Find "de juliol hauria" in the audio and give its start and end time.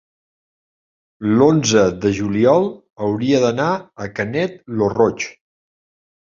2.07-3.45